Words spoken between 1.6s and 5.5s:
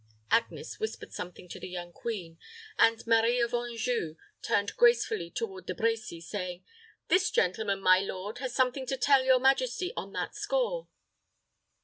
young queen, and Marie of Anjou turned gracefully